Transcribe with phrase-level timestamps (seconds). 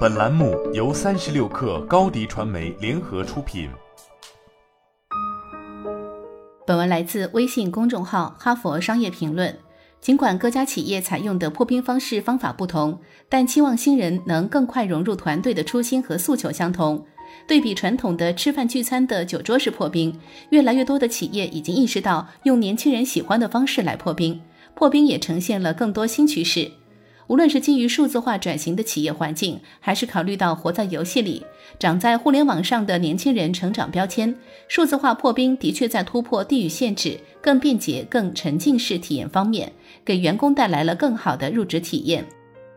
[0.00, 3.70] 本栏目由三十六氪高低传媒联合出品。
[6.66, 9.50] 本文来自微信公众号《哈佛商业评论》。
[10.00, 12.98] 尽管各家企业采用的破冰方式方法不同，
[13.28, 17.04] 但期望新人能更快融入团队的初心和诉求相同。
[17.46, 20.18] 对比传统的吃饭聚餐的酒桌式破冰，
[20.50, 24.40] 越来越多的企业已经意识到用年轻人喜欢的方式来破冰。
[24.74, 26.70] 破冰也呈现了更多新趋势。
[27.30, 31.46] 无论是基于数字化转型的企业环境，还是考虑到活在游戏里、
[31.78, 34.34] 长在互联网上的年轻人成长标签，
[34.66, 39.72] 数字化破冰的确在突破地域限制、更便捷、更沉浸式体验方面，
[40.04, 42.26] 给员工带来了更好的入职体验。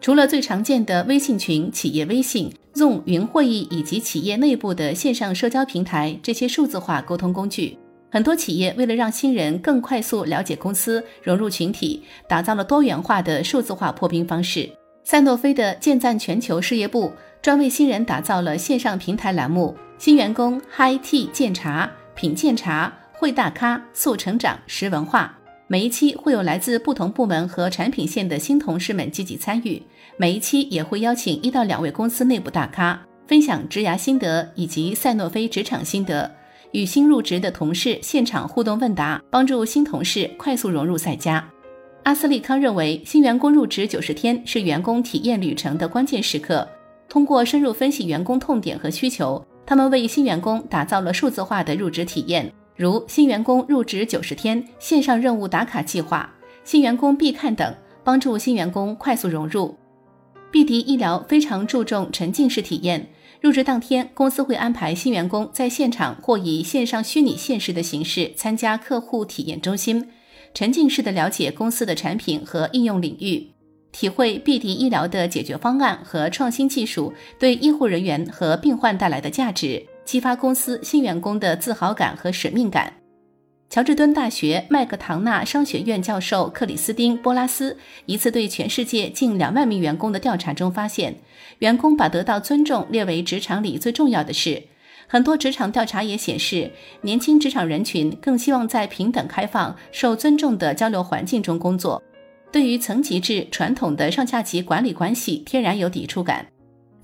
[0.00, 7.76] 除了最常见的微信群、企业微信、Zoom 云会议以及企业内部的线上社交平台这些数字化沟通工具。
[8.08, 14.70] 很多企业为了让新人更快速了解公司、融入群体，打造了多元化的数字化破冰方式。
[15.04, 25.38] 赛诺菲的建赞全球事业部专为新人打造了线上平台栏目“新员工 Hi Tea 鉴茶品鉴茶会大咖速成长识文化”。
[25.68, 29.82] 每一期会有来自不同部门和产品线的新同事们积极参与，
[30.16, 36.32] 每一期也会邀请一到两位公司内部大咖分享职涯心得以及赛诺菲职场心得。
[36.72, 41.48] 与新入职的同事现场互动问答，帮助新同事快速融入赛家。
[42.02, 46.68] 阿斯利康认为，新员工入职九十天是员工体验旅程的关键时刻。
[47.08, 59.76] 通过深入分析员工痛点和需求，他们为新员工打造了数字化的入职体验，如新员工入职九十天线上任务打卡计划、新员工必看等，帮助新员工快速融入。
[60.56, 63.10] 碧迪医疗非常注重沉浸式体验。
[63.42, 70.08] 入职当天，公司会安排新员工在现场或以线上虚拟现实的形式参加客户体验中心，
[70.54, 73.46] 沉浸式的了解公司的产品和应用领域，
[73.92, 82.90] 体会碧迪医疗的解决方案和创新技术对医护人员和病患带来的价值，激发公司新员工的自豪感和使命感。
[83.68, 87.76] 乔治敦大学麦克唐纳商学院教授克里斯汀·波拉斯
[88.06, 91.16] 一次对全世界近两万名员工的调查中发现，
[91.58, 94.62] 员工把得到尊重列为职场里最重要的事。
[95.08, 96.70] 很多职场调查也显示，
[97.02, 102.02] 年轻职场人群更希望在平等、开放、受尊重的交流环境中工作，
[102.52, 106.46] 对于层级制传统的上下级管理关系天然有抵触感。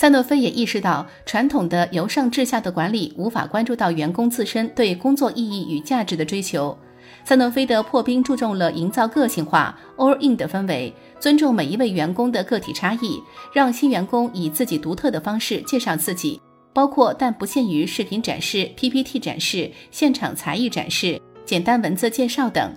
[0.00, 6.74] 赛诺菲也意识到，传统的由上至下的管理无法关注到员工自身对工作意义与价值的追求。
[7.22, 13.22] 赛诺菲的破冰注重了营造个性化 all in 的氛围，尊重每一位员工的个体差异，
[13.52, 16.40] 让新员工以自己独特的方式介绍自己，
[16.72, 22.72] 包括但不限于视频展示、PPT 展示、现场才艺展示、简单文字介绍等。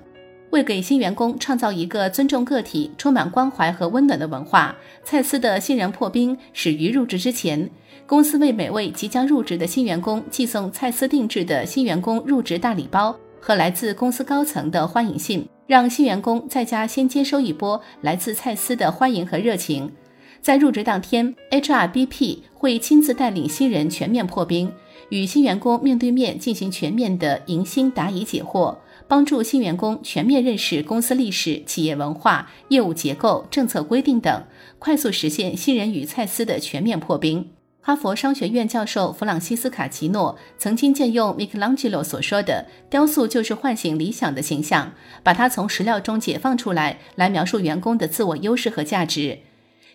[0.53, 7.67] 为给新员工创造一个尊重个体、充满关怀和温暖的文化，蔡司的新人破冰始于入职之前。
[8.05, 19.91] 公司为每位即将入职的新员工寄送蔡司定制的新员工入职大礼包和来自公司高层的欢迎信，让新员工在家先接收一波来自蔡司的欢迎和热情。
[20.39, 24.71] 在入职当天，HRBP 会亲自带领新人全面破冰，
[25.09, 28.75] 与新员工面对面进行全面的迎新答疑解惑。
[29.13, 34.43] 帮助新员工全面认识公司历史、企业文化、业务结构、政策规定等，
[34.79, 37.47] 快速实现新人与蔡司的全面破冰。
[37.79, 44.91] 哈佛商学院教授弗朗西斯卡奇诺曾经借用米开朗基罗所说的“雕塑就是唤醒理想”的形象，
[45.21, 49.37] 把它从石料中解放出来，来描述员工的自我优势和价值。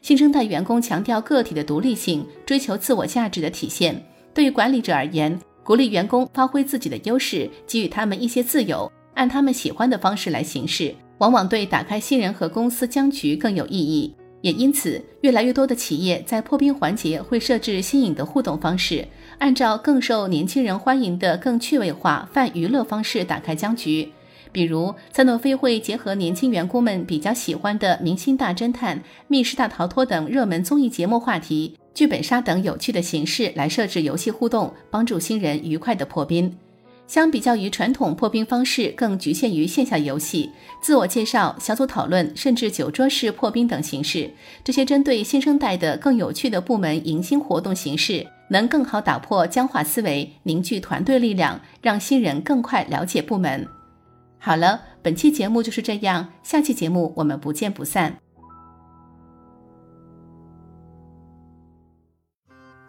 [0.00, 4.00] 新生代员工强调个体的独立性，追求自我价值的体现。
[4.32, 8.88] 对于管理者而言，鼓励员工发挥自己的优势，给予他们一些自由。
[9.18, 14.14] 按他们喜欢的方式来行事，往往对打开新人和公司僵局更有意义。
[14.42, 19.04] 也因此，越来越多的企业在破冰环节会设置新颖的互动方式，
[19.38, 24.08] 按照更受年轻人欢迎的更趣味化泛娱乐方式打开僵局。
[24.52, 28.96] 比如，赛诺菲会结合年轻员工们比较喜欢的《明星大侦探》
[29.26, 36.56] 《密室大逃脱》等热门综艺节目话题、剧本杀等有趣的形式来设置游戏互动，帮助新人愉快的破冰。
[37.08, 40.50] 相比较于传统破冰方式，更局限于线下游戏、
[40.82, 44.30] 自我介绍、小组讨论，甚至酒桌式破冰等形式。
[44.62, 53.66] 这些针对新生代的更有趣的部门迎新活动形式，能更好打破僵化思维，凝聚团队力量，让新人更快了解部门。
[54.38, 58.27] 好了，本期节目就是这样，下期节目我们不见不散。